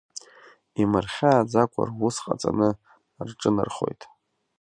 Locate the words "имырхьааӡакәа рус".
0.81-2.17